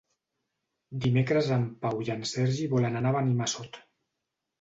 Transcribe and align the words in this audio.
Dimecres 1.03 1.49
en 1.57 1.67
Pau 1.83 2.01
i 2.05 2.09
en 2.13 2.23
Sergi 2.29 2.65
volen 2.73 2.97
anar 3.01 3.13
a 3.13 3.17
Benimassot. 3.19 3.79